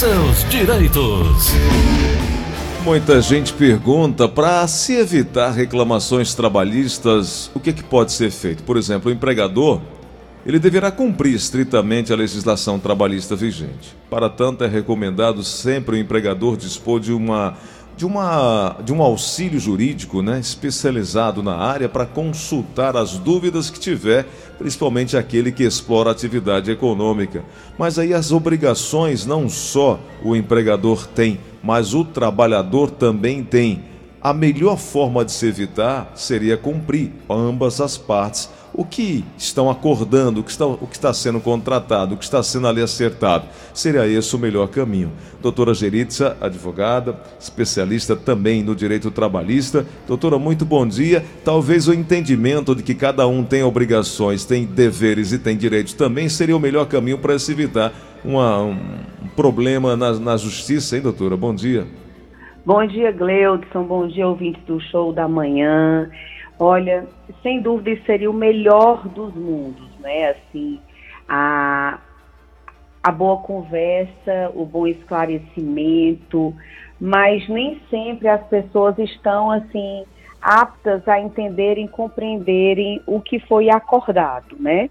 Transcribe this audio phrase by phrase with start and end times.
[0.00, 1.52] seus direitos.
[2.82, 8.62] Muita gente pergunta para se evitar reclamações trabalhistas, o que, que pode ser feito?
[8.62, 9.78] Por exemplo, o empregador
[10.46, 13.94] ele deverá cumprir estritamente a legislação trabalhista vigente.
[14.08, 17.58] Para tanto, é recomendado sempre o empregador dispor de uma
[18.00, 23.78] de, uma, de um auxílio jurídico né, especializado na área para consultar as dúvidas que
[23.78, 24.26] tiver,
[24.56, 27.44] principalmente aquele que explora atividade econômica.
[27.78, 33.84] Mas aí as obrigações não só o empregador tem, mas o trabalhador também tem.
[34.18, 40.40] A melhor forma de se evitar seria cumprir ambas as partes o que estão acordando,
[40.40, 43.46] o que está, o que está sendo contratado, o que está sendo ali acertado.
[43.74, 45.12] Seria esse o melhor caminho.
[45.40, 49.86] Doutora Geritza, advogada, especialista também no direito trabalhista.
[50.06, 51.24] Doutora, muito bom dia.
[51.44, 56.28] Talvez o entendimento de que cada um tem obrigações, tem deveres e tem direitos também
[56.28, 57.92] seria o melhor caminho para se evitar
[58.24, 58.78] uma, um
[59.36, 61.36] problema na, na justiça, hein, doutora?
[61.36, 61.86] Bom dia.
[62.64, 63.84] Bom dia, Gleudson.
[63.84, 66.10] Bom dia, ouvintes do show da manhã.
[66.62, 67.06] Olha,
[67.42, 70.28] sem dúvida seria o melhor dos mundos, né?
[70.28, 70.78] Assim,
[71.26, 71.98] a,
[73.02, 76.54] a boa conversa, o bom esclarecimento,
[77.00, 80.04] mas nem sempre as pessoas estão assim
[80.42, 84.90] aptas a entenderem, compreenderem o que foi acordado, né?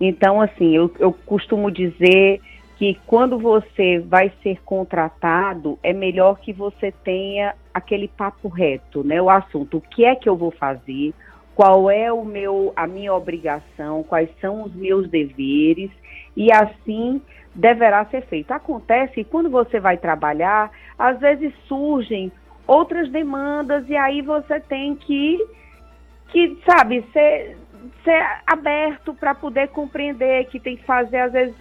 [0.00, 2.40] Então, assim, eu, eu costumo dizer
[2.82, 9.22] que quando você vai ser contratado, é melhor que você tenha aquele papo reto, né?
[9.22, 11.14] O assunto, o que é que eu vou fazer,
[11.54, 15.92] qual é o meu, a minha obrigação, quais são os meus deveres,
[16.36, 17.22] e assim
[17.54, 18.50] deverá ser feito.
[18.50, 22.32] Acontece que quando você vai trabalhar, às vezes surgem
[22.66, 25.38] outras demandas e aí você tem que,
[26.30, 27.56] que sabe, ser,
[28.02, 31.54] ser aberto para poder compreender que tem que fazer, às vezes,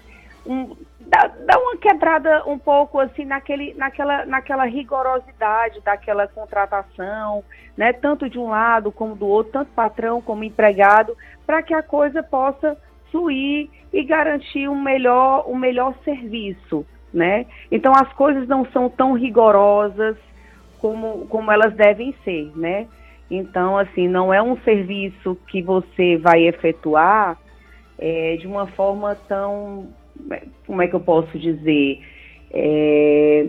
[0.48, 0.76] um,
[1.12, 7.44] dá, dá uma quebrada um pouco assim naquele, naquela, naquela rigorosidade daquela contratação,
[7.76, 7.92] né?
[7.92, 11.16] Tanto de um lado como do outro, tanto patrão como empregado,
[11.46, 12.78] para que a coisa possa
[13.12, 17.46] fluir e garantir um melhor, um melhor serviço, né?
[17.69, 20.16] Então as coisas não são tão rigorosas
[20.80, 22.88] como, como elas devem ser, né?
[23.30, 27.38] Então, assim, não é um serviço que você vai efetuar
[27.97, 29.90] é, de uma forma tão
[30.66, 32.02] como é que eu posso dizer,
[32.52, 33.48] é,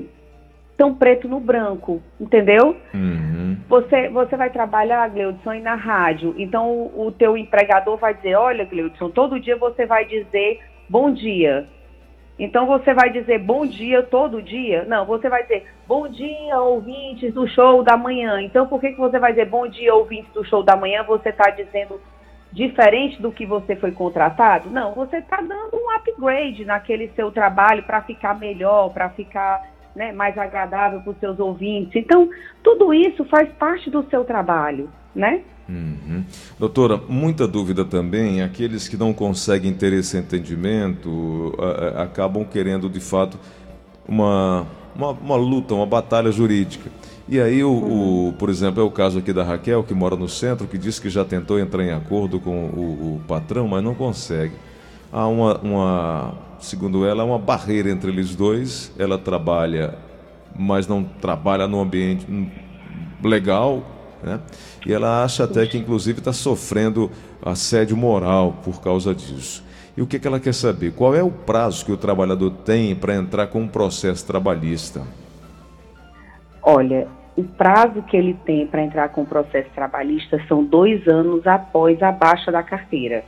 [0.77, 2.77] tão preto no branco, entendeu?
[2.93, 3.56] Uhum.
[3.69, 8.65] Você, você vai trabalhar, Gleudson, na rádio, então o, o teu empregador vai dizer, olha,
[8.65, 11.66] Gleudson, todo dia você vai dizer bom dia.
[12.38, 14.84] Então você vai dizer bom dia todo dia?
[14.84, 18.41] Não, você vai dizer bom dia, ouvintes do show da manhã.
[18.43, 21.05] Então por que, que você vai dizer bom dia, ouvintes do show da manhã?
[21.05, 22.00] Você está dizendo
[22.52, 24.70] diferente do que você foi contratado?
[24.70, 30.12] Não, você está dando um upgrade naquele seu trabalho para ficar melhor, para ficar né,
[30.12, 31.96] mais agradável para os seus ouvintes.
[31.96, 32.28] Então,
[32.62, 35.42] tudo isso faz parte do seu trabalho, né?
[35.68, 36.24] Uhum.
[36.58, 41.54] Doutora, muita dúvida também, aqueles que não conseguem ter esse entendimento
[41.96, 43.38] acabam querendo de fato
[44.06, 46.90] uma, uma, uma luta, uma batalha jurídica.
[47.28, 47.71] E aí, o,
[48.28, 51.00] o, por exemplo, é o caso aqui da Raquel, que mora no centro, que disse
[51.00, 54.55] que já tentou entrar em acordo com o, o patrão, mas não consegue.
[55.12, 58.93] Há uma, uma, segundo ela, uma barreira entre eles dois.
[58.99, 59.94] Ela trabalha,
[60.59, 62.27] mas não trabalha no ambiente
[63.22, 63.82] legal,
[64.22, 64.41] né?
[64.84, 69.62] E ela acha até que, inclusive, está sofrendo assédio moral por causa disso.
[69.97, 70.93] E o que, que ela quer saber?
[70.93, 75.03] Qual é o prazo que o trabalhador tem para entrar com um processo trabalhista?
[76.75, 77.06] Olha,
[77.37, 82.03] o prazo que ele tem para entrar com o processo trabalhista são dois anos após
[82.03, 83.25] a baixa da carteira.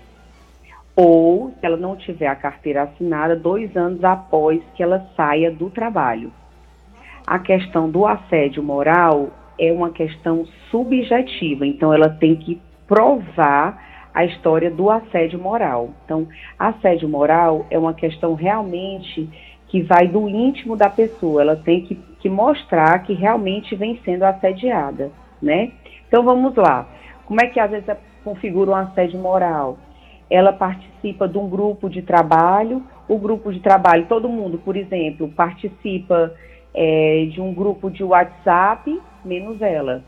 [0.97, 5.69] Ou, se ela não tiver a carteira assinada, dois anos após que ela saia do
[5.69, 6.33] trabalho.
[7.27, 9.29] A questão do assédio moral
[9.59, 15.91] é uma questão subjetiva, então ela tem que provar a história do assédio moral.
[16.07, 16.27] Então,
[16.59, 19.29] assédio moral é uma questão realmente
[19.75, 24.23] que vai do íntimo da pessoa, ela tem que, que mostrar que realmente vem sendo
[24.23, 25.13] assediada,
[25.43, 25.73] né?
[26.09, 26.89] Então vamos lá.
[27.27, 27.87] Como é que às vezes
[28.25, 29.77] configura um assédio moral?
[30.31, 35.29] Ela participa de um grupo de trabalho, o grupo de trabalho, todo mundo, por exemplo,
[35.37, 36.33] participa
[36.73, 40.03] é, de um grupo de WhatsApp, menos ela,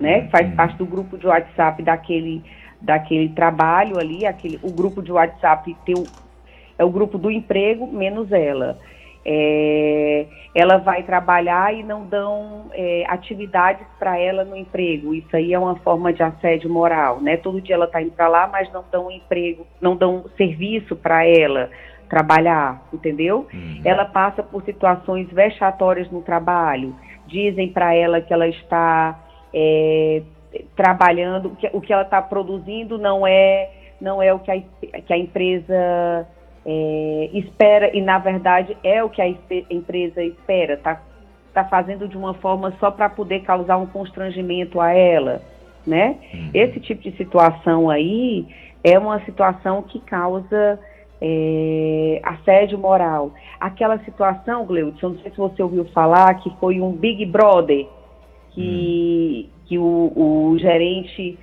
[0.00, 0.30] né?
[0.30, 2.42] Faz parte do grupo de WhatsApp daquele,
[2.80, 5.96] daquele trabalho ali, aquele, o grupo de WhatsApp tem
[6.78, 8.78] é o grupo do emprego menos ela.
[9.28, 10.24] É,
[10.54, 15.12] ela vai trabalhar e não dão é, atividades para ela no emprego.
[15.12, 17.36] Isso aí é uma forma de assédio moral, né?
[17.36, 21.26] Todo dia ela está indo para lá, mas não dão emprego, não dão serviço para
[21.26, 21.70] ela,
[22.08, 23.48] trabalhar, entendeu?
[23.52, 23.80] Uhum.
[23.84, 26.94] Ela passa por situações vexatórias no trabalho.
[27.26, 29.18] Dizem para ela que ela está
[29.52, 30.22] é,
[30.76, 33.70] trabalhando, que o que ela está produzindo não é
[34.00, 34.60] não é o que a,
[35.00, 36.28] que a empresa
[36.66, 39.28] é, espera e na verdade é o que a
[39.70, 41.00] empresa espera, está
[41.54, 45.40] tá fazendo de uma forma só para poder causar um constrangimento a ela,
[45.86, 46.18] né?
[46.34, 46.50] Uhum.
[46.52, 48.46] Esse tipo de situação aí
[48.82, 50.78] é uma situação que causa
[51.20, 53.32] é, assédio moral.
[53.60, 57.86] Aquela situação, Gleudson, não sei se você ouviu falar, que foi um Big Brother,
[58.50, 59.60] que, uhum.
[59.66, 61.38] que o, o gerente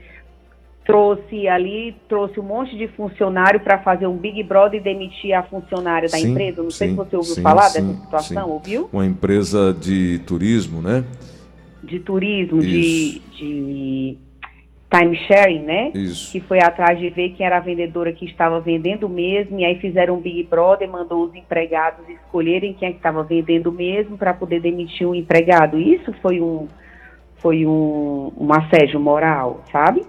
[0.86, 5.44] trouxe ali, trouxe um monte de funcionário para fazer um Big Brother e demitir a
[5.44, 6.62] funcionária da sim, empresa.
[6.62, 8.90] Não sim, sei se você ouviu sim, falar dessa situação, ouviu?
[8.92, 11.04] Uma empresa de turismo, né?
[11.82, 14.18] De turismo, de, de
[14.94, 15.92] time sharing, né?
[15.94, 16.32] Isso.
[16.32, 19.80] Que foi atrás de ver quem era a vendedora que estava vendendo mesmo, e aí
[19.80, 24.34] fizeram um Big Brother, mandou os empregados escolherem quem é que estava vendendo mesmo para
[24.34, 25.80] poder demitir um empregado.
[25.80, 26.68] Isso foi um
[27.38, 30.06] foi um, um assédio moral, sabe?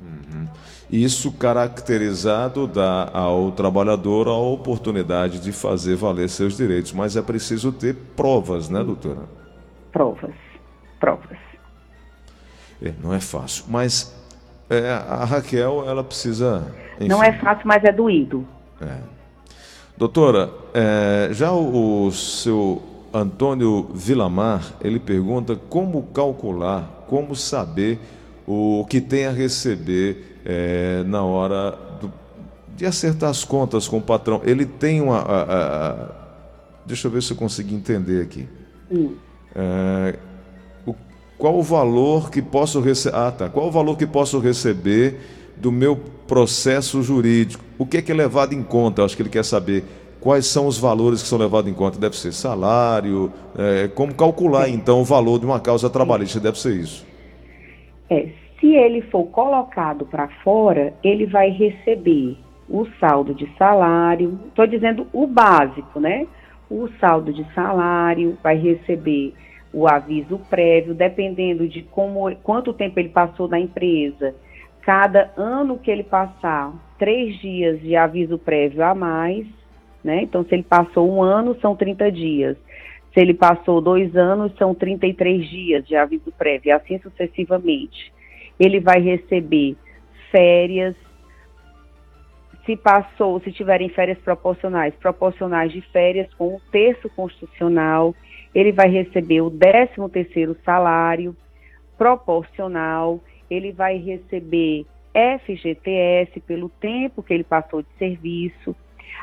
[0.00, 0.46] Uhum.
[0.90, 7.72] Isso caracterizado dá ao trabalhador a oportunidade de fazer valer seus direitos, mas é preciso
[7.72, 9.22] ter provas, né, doutora?
[9.90, 10.34] Provas,
[11.00, 11.38] provas.
[12.82, 14.14] É, não é fácil, mas
[14.68, 16.72] é, a Raquel, ela precisa.
[16.96, 17.08] Enfim.
[17.08, 18.46] Não é fácil, mas é doído.
[18.80, 18.98] É.
[19.96, 22.82] Doutora, é, já o, o seu
[23.12, 27.98] Antônio Vilamar, ele pergunta como calcular, como saber
[28.46, 32.12] o que tem a receber é, na hora do,
[32.76, 34.40] de acertar as contas com o patrão.
[34.44, 35.18] Ele tem uma.
[35.18, 36.08] A, a, a,
[36.86, 38.48] deixa eu ver se eu consegui entender aqui.
[38.90, 39.14] Hum.
[39.54, 40.18] É,
[40.86, 40.94] o,
[41.36, 43.16] qual o valor que posso receber?
[43.16, 43.48] Ah, tá.
[43.48, 45.18] Qual o valor que posso receber
[45.56, 47.64] do meu processo jurídico?
[47.76, 49.00] O que é, que é levado em conta?
[49.00, 49.84] Eu acho que ele quer saber
[50.20, 51.98] quais são os valores que são levados em conta.
[51.98, 56.76] Deve ser salário, é, como calcular então o valor de uma causa trabalhista, deve ser
[56.76, 57.04] isso.
[58.08, 62.36] É, se ele for colocado para fora, ele vai receber
[62.68, 66.26] o saldo de salário, estou dizendo o básico, né?
[66.70, 69.34] O saldo de salário, vai receber
[69.72, 74.34] o aviso prévio, dependendo de como, quanto tempo ele passou na empresa.
[74.82, 79.46] Cada ano que ele passar, três dias de aviso prévio a mais,
[80.02, 80.22] né?
[80.22, 82.56] Então, se ele passou um ano, são 30 dias.
[83.16, 88.12] Se ele passou dois anos, são 33 dias de aviso prévio, e assim sucessivamente.
[88.60, 89.74] Ele vai receber
[90.30, 90.94] férias,
[92.66, 98.14] se passou, se tiverem férias proporcionais, proporcionais de férias com o terço constitucional,
[98.54, 101.34] ele vai receber o 13 terceiro salário
[101.96, 104.84] proporcional, ele vai receber
[105.14, 108.76] FGTS pelo tempo que ele passou de serviço,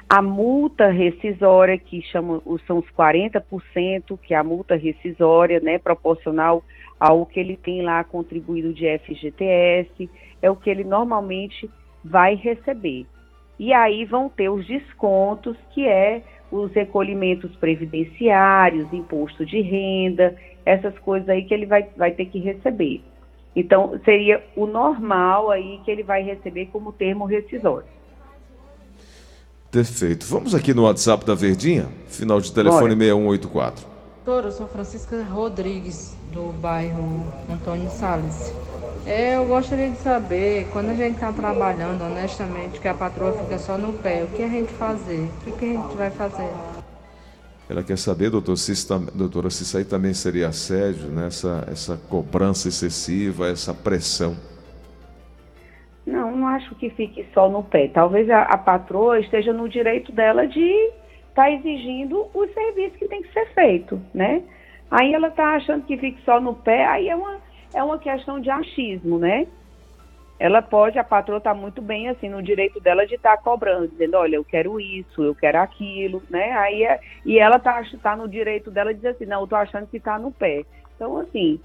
[0.09, 6.63] a multa rescisória, que chama, são os 40%, que é a multa rescisória, né, proporcional
[6.99, 10.09] ao que ele tem lá contribuído de FGTS,
[10.41, 11.69] é o que ele normalmente
[12.03, 13.05] vai receber.
[13.59, 20.35] E aí vão ter os descontos, que é os recolhimentos previdenciários, imposto de renda,
[20.65, 23.01] essas coisas aí que ele vai, vai ter que receber.
[23.55, 27.87] Então, seria o normal aí que ele vai receber como termo rescisório.
[29.73, 30.27] Perfeito.
[30.27, 33.07] Vamos aqui no WhatsApp da Verdinha, final de telefone Bora.
[33.07, 33.87] 6184.
[34.23, 38.53] Doutor, eu sou Francisca Rodrigues, do bairro Antônio Salles.
[39.03, 43.57] É, eu gostaria de saber, quando a gente está trabalhando honestamente, que a patroa fica
[43.57, 45.21] só no pé, o que a gente fazer?
[45.21, 46.51] O que, que a gente vai fazer?
[47.67, 51.25] Ela quer saber, doutor, se isso, doutora, se isso aí também seria assédio, né?
[51.25, 54.37] essa, essa cobrança excessiva, essa pressão.
[56.53, 57.87] Acho que fique só no pé.
[57.87, 60.61] Talvez a, a patroa esteja no direito dela de
[61.29, 64.43] estar tá exigindo o serviço que tem que ser feito, né?
[64.91, 67.39] Aí ela está achando que fique só no pé, aí é uma,
[67.73, 69.47] é uma questão de achismo, né?
[70.39, 73.87] Ela pode, a patroa está muito bem assim no direito dela de estar tá cobrando,
[73.87, 76.51] dizendo, olha, eu quero isso, eu quero aquilo, né?
[76.51, 79.57] Aí é, e ela está tá no direito dela de dizer assim, não, eu estou
[79.57, 80.63] achando que está no pé.
[80.95, 81.59] Então, assim,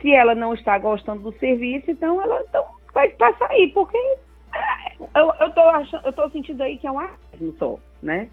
[0.00, 2.64] se ela não está gostando do serviço, então ela então,
[3.18, 6.98] vai, sair, porque é, eu, eu, tô achando, eu tô sentindo aí que é um
[6.98, 8.28] artismo só, né?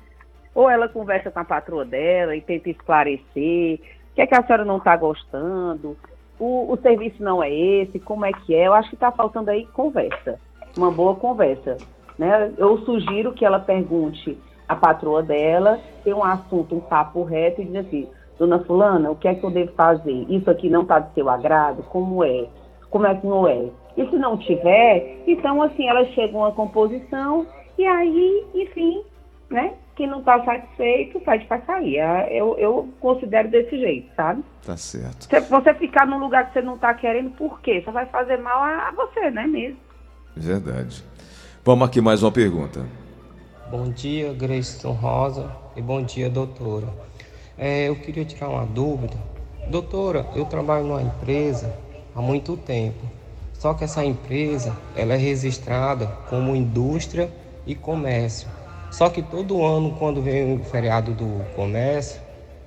[0.55, 3.79] Ou ela conversa com a patroa dela e tenta esclarecer
[4.11, 5.97] o que é que a senhora não está gostando,
[6.39, 8.67] o, o serviço não é esse, como é que é.
[8.67, 10.39] Eu acho que está faltando aí conversa,
[10.77, 11.77] uma boa conversa.
[12.17, 12.53] Né?
[12.57, 17.65] Eu sugiro que ela pergunte à patroa dela, tem um assunto, um papo reto e
[17.65, 20.25] diz assim, dona fulana, o que é que eu devo fazer?
[20.29, 21.83] Isso aqui não está de seu agrado?
[21.83, 22.47] Como é?
[22.89, 23.69] Como é que não é?
[23.95, 27.45] E se não tiver, então assim, elas chegam a uma composição
[27.77, 29.03] e aí, enfim,
[29.49, 29.73] né?
[29.95, 31.97] quem não está satisfeito pede para sair.
[31.97, 34.43] É, eu, eu considero desse jeito, sabe?
[34.65, 35.23] Tá certo.
[35.23, 37.81] Se você ficar num lugar que você não está querendo, por quê?
[37.85, 39.77] Só vai fazer mal a, a você, né mesmo?
[40.35, 41.03] Verdade.
[41.63, 42.85] Vamos aqui mais uma pergunta.
[43.69, 46.87] Bom dia, Grayson Rosa, e bom dia, doutora.
[47.57, 49.15] É, eu queria tirar uma dúvida.
[49.69, 51.73] Doutora, eu trabalho numa empresa
[52.15, 53.05] há muito tempo,
[53.63, 57.31] só que essa empresa ela é registrada como indústria
[57.65, 58.45] e comércio.
[58.91, 62.19] Só que todo ano, quando vem o feriado do comércio,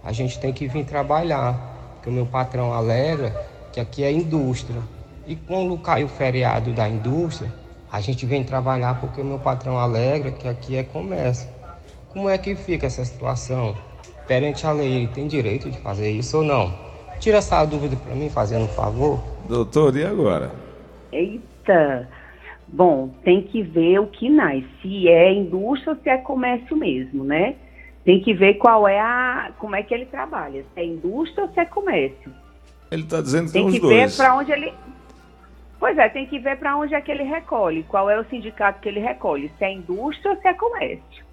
[0.02, 3.38] a gente tem que vir trabalhar, porque o meu patrão alega
[3.74, 4.80] que aqui é indústria.
[5.26, 7.52] E quando cai o feriado da indústria,
[7.92, 11.46] a gente vem trabalhar porque o meu patrão alegra que aqui é comércio.
[12.08, 13.76] Como é que fica essa situação?
[14.26, 16.72] Perante a lei, ele tem direito de fazer isso ou não?
[17.20, 19.22] Tira essa dúvida para mim, fazendo um favor.
[19.46, 20.65] Doutor, e agora?
[21.12, 22.08] Eita!
[22.68, 27.24] Bom, tem que ver o que nasce, se é indústria ou se é comércio mesmo,
[27.24, 27.54] né?
[28.04, 31.52] Tem que ver qual é a, como é que ele trabalha, se é indústria ou
[31.52, 32.32] se é comércio.
[32.90, 34.72] Ele está dizendo que tem que ver para onde ele,
[35.78, 38.80] pois é, tem que ver para onde é que ele recolhe, qual é o sindicato
[38.80, 41.24] que ele recolhe, se é indústria ou se é comércio.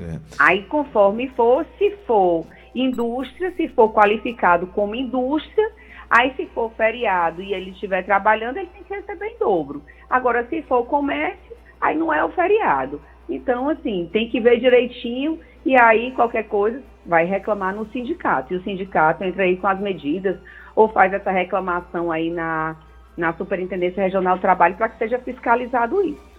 [0.00, 0.18] É.
[0.38, 5.72] Aí, conforme for, se for indústria, se for qualificado como indústria,
[6.10, 9.80] Aí, se for feriado e ele estiver trabalhando, ele tem que receber em dobro.
[10.08, 13.00] Agora, se for comércio, aí não é o feriado.
[13.28, 18.52] Então, assim, tem que ver direitinho e aí qualquer coisa vai reclamar no sindicato.
[18.52, 20.36] E o sindicato entra aí com as medidas
[20.74, 22.76] ou faz essa reclamação aí na,
[23.16, 26.29] na Superintendência Regional do Trabalho para que seja fiscalizado isso.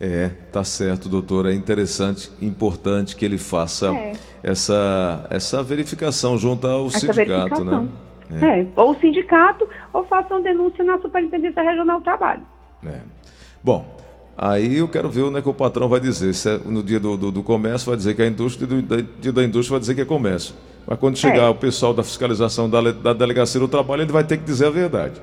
[0.00, 1.46] É, tá certo, doutor.
[1.46, 4.12] É interessante, importante que ele faça é.
[4.42, 7.88] essa, essa verificação junto ao essa sindicato, né?
[8.30, 8.60] É.
[8.60, 8.66] é.
[8.76, 12.42] ou o sindicato, ou façam denúncia na Superintendência Regional do Trabalho.
[12.84, 13.00] É.
[13.62, 13.86] Bom,
[14.36, 16.34] aí eu quero ver o que o patrão vai dizer.
[16.34, 19.02] Se é no dia do, do, do, comércio vai dizer que é indústria, e no
[19.20, 20.54] dia da indústria vai dizer que é comércio.
[20.86, 21.48] Mas quando chegar é.
[21.48, 24.70] o pessoal da fiscalização da, da delegacia do trabalho, ele vai ter que dizer a
[24.70, 25.20] verdade.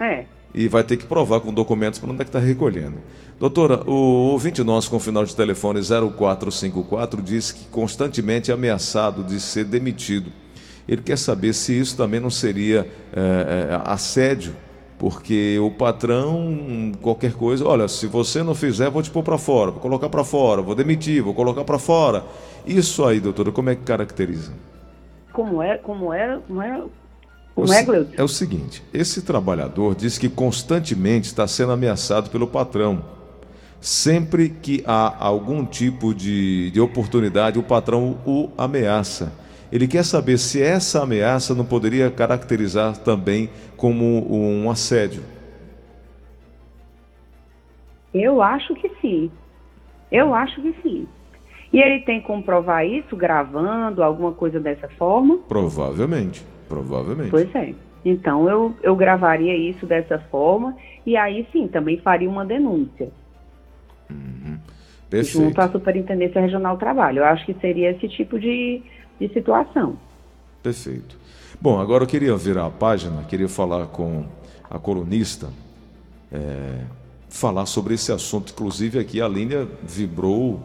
[0.00, 0.24] É.
[0.56, 2.96] E vai ter que provar com documentos para onde é que está recolhendo.
[3.38, 9.38] Doutora, o ouvinte nosso com final de telefone 0454 diz que constantemente é ameaçado de
[9.38, 10.32] ser demitido.
[10.88, 14.56] Ele quer saber se isso também não seria é, assédio,
[14.98, 19.70] porque o patrão, qualquer coisa, olha, se você não fizer, vou te pôr para fora,
[19.70, 22.24] vou colocar para fora, vou demitir, vou colocar para fora.
[22.66, 24.52] Isso aí, doutora, como é que caracteriza?
[25.32, 26.82] Como é, como é, como é,
[27.56, 27.84] como é,
[28.16, 33.02] é o seguinte, esse trabalhador diz que constantemente está sendo ameaçado pelo patrão
[33.80, 39.32] Sempre que há algum tipo de, de oportunidade, o patrão o ameaça.
[39.70, 45.22] Ele quer saber se essa ameaça não poderia caracterizar também como um assédio.
[48.14, 49.30] Eu acho que sim.
[50.10, 51.06] Eu acho que sim.
[51.72, 55.38] E ele tem como provar isso gravando, alguma coisa dessa forma?
[55.48, 57.30] Provavelmente, provavelmente.
[57.30, 57.74] Pois é.
[58.04, 63.10] Então eu, eu gravaria isso dessa forma e aí sim também faria uma denúncia.
[64.08, 64.58] Uhum.
[65.22, 67.18] Junto à Superintendência Regional do Trabalho.
[67.18, 68.82] Eu acho que seria esse tipo de,
[69.20, 69.96] de situação.
[70.62, 71.16] Perfeito.
[71.60, 74.24] Bom, agora eu queria virar a página, queria falar com
[74.68, 75.48] a colunista,
[76.30, 76.82] é,
[77.28, 78.52] falar sobre esse assunto.
[78.52, 80.60] Inclusive aqui a linha vibrou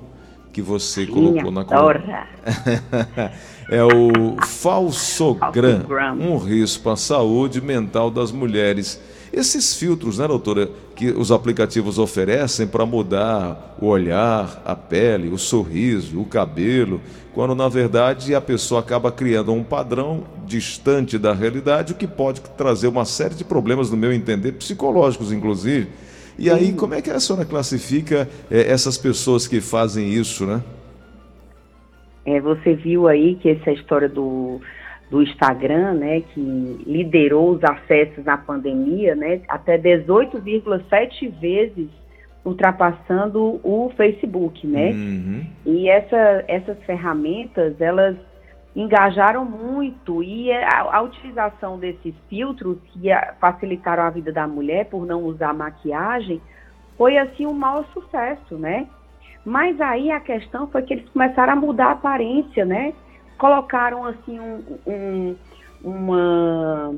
[0.52, 2.28] que você colocou na coluna.
[3.70, 5.86] é o falsogram,
[6.20, 9.00] um risco à saúde mental das mulheres.
[9.34, 15.38] Esses filtros, né, doutora, que os aplicativos oferecem para mudar o olhar, a pele, o
[15.38, 17.00] sorriso, o cabelo,
[17.34, 22.42] quando na verdade a pessoa acaba criando um padrão distante da realidade, o que pode
[22.42, 25.88] trazer uma série de problemas, no meu entender, psicológicos, inclusive.
[26.38, 30.62] E aí, como é que a senhora classifica é, essas pessoas que fazem isso, né?
[32.26, 34.62] É, você viu aí que essa história do
[35.12, 36.40] do Instagram, né, que
[36.88, 41.90] liderou os acessos na pandemia, né, até 18,7 vezes
[42.46, 44.92] ultrapassando o Facebook, né?
[44.92, 45.46] Uhum.
[45.66, 48.16] E essa, essas ferramentas, elas
[48.76, 53.10] engajaram muito e a, a utilização desses filtros que
[53.40, 56.42] facilitaram a vida da mulher por não usar maquiagem
[56.98, 58.88] foi assim um maior sucesso, né?
[59.44, 62.94] Mas aí a questão foi que eles começaram a mudar a aparência, né?
[63.42, 65.36] colocaram assim um, um,
[65.84, 66.96] uma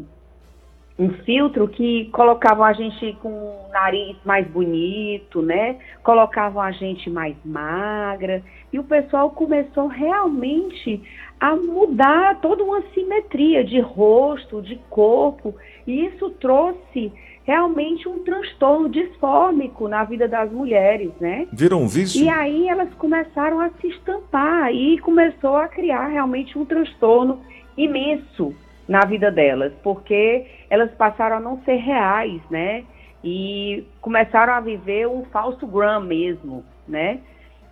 [0.99, 5.79] um filtro que colocavam a gente com o nariz mais bonito, né?
[6.03, 8.43] Colocavam a gente mais magra.
[8.71, 11.01] E o pessoal começou realmente
[11.43, 15.53] a mudar toda uma simetria de rosto, de corpo.
[15.85, 17.11] E isso trouxe
[17.43, 21.45] realmente um transtorno disfórmico na vida das mulheres, né?
[21.51, 22.23] Viram um vício?
[22.23, 27.41] E aí elas começaram a se estampar e começou a criar realmente um transtorno
[27.75, 28.55] imenso
[28.87, 32.85] na vida delas, porque elas passaram a não ser reais, né?
[33.21, 37.19] E começaram a viver um falso gram mesmo, né?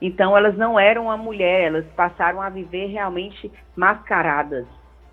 [0.02, 4.66] Então elas não eram a mulher, elas passaram a viver realmente mascaradas,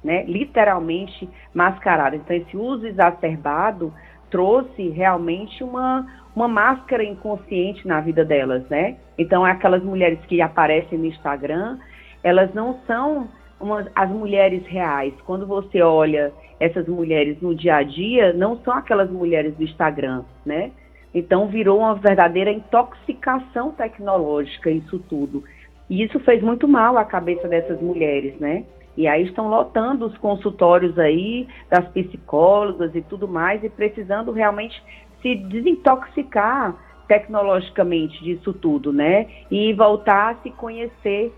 [0.03, 0.25] né?
[0.25, 2.21] Literalmente mascaradas.
[2.21, 3.93] Então esse uso exacerbado
[4.31, 8.97] trouxe realmente uma uma máscara inconsciente na vida delas, né?
[9.19, 11.79] Então aquelas mulheres que aparecem no Instagram,
[12.23, 13.29] elas não são
[13.61, 15.13] uma, as mulheres reais.
[15.27, 20.23] Quando você olha essas mulheres no dia a dia, não são aquelas mulheres do Instagram,
[20.47, 20.71] né?
[21.15, 25.43] Então virou uma verdadeira intoxicação tecnológica isso tudo.
[25.89, 28.65] E isso fez muito mal à cabeça dessas mulheres, né?
[28.97, 34.83] E aí estão lotando os consultórios aí das psicólogas e tudo mais e precisando realmente
[35.23, 39.27] se desintoxicar tecnologicamente disso tudo, né?
[39.51, 41.33] E voltar a se conhecer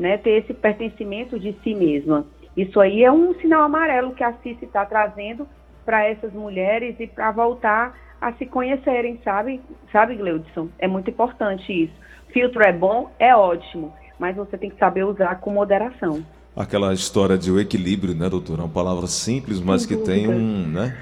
[0.00, 2.24] né, ter esse pertencimento de si mesma.
[2.56, 5.46] Isso aí é um sinal amarelo que a CICI está trazendo
[5.84, 9.60] para essas mulheres e para voltar a se conhecerem, sabe?
[9.92, 10.68] Sabe, Gleudson?
[10.78, 11.92] É muito importante isso.
[12.32, 16.24] Filtro é bom, é ótimo, mas você tem que saber usar com moderação.
[16.54, 18.60] Aquela história de o equilíbrio, né, doutora?
[18.60, 20.12] É uma palavra simples, mas Sem que dúvida.
[20.14, 20.96] tem um, né?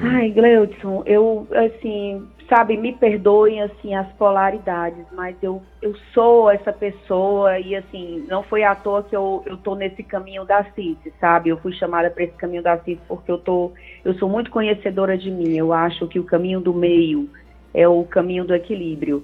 [0.00, 6.72] Ai, Gleudson, eu, assim, sabe, me perdoem assim as polaridades, mas eu, eu sou essa
[6.72, 10.98] pessoa e assim, não foi à toa que eu, eu tô nesse caminho da CIS,
[11.20, 11.50] sabe?
[11.50, 13.72] Eu fui chamada para esse caminho da CIS porque eu tô
[14.04, 15.56] eu sou muito conhecedora de mim.
[15.56, 17.28] Eu acho que o caminho do meio
[17.74, 19.22] é o caminho do equilíbrio.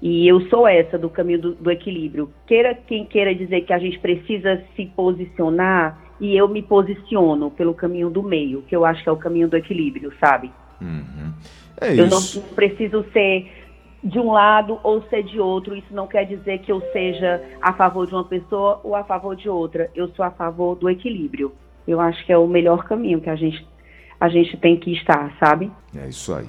[0.00, 2.30] E eu sou essa do caminho do, do equilíbrio.
[2.46, 7.74] Queira quem queira dizer que a gente precisa se posicionar e eu me posiciono pelo
[7.74, 10.50] caminho do meio, que eu acho que é o caminho do equilíbrio, sabe?
[10.80, 11.32] Uhum.
[11.80, 12.20] É eu não
[12.54, 13.50] preciso ser
[14.02, 15.76] de um lado ou ser de outro.
[15.76, 19.36] Isso não quer dizer que eu seja a favor de uma pessoa ou a favor
[19.36, 19.90] de outra.
[19.94, 21.52] Eu sou a favor do equilíbrio.
[21.86, 23.66] Eu acho que é o melhor caminho que a gente
[24.18, 25.70] a gente tem que estar, sabe?
[25.94, 26.46] É isso aí.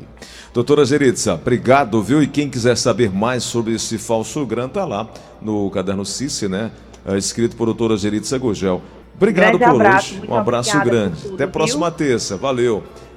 [0.53, 2.23] Doutora Geritza, obrigado, viu?
[2.23, 5.09] E quem quiser saber mais sobre esse falso grant, tá lá
[5.41, 6.71] no caderno Cici, né?
[7.05, 8.81] É escrito por doutora Geritza Gugel.
[9.17, 10.23] Obrigado grande por abraço, hoje.
[10.29, 11.27] Um abraço grande.
[11.33, 11.97] Até a próxima viu?
[11.97, 12.37] terça.
[12.37, 12.83] Valeu.